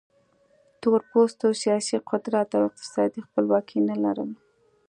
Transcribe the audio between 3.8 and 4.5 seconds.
نه لرل.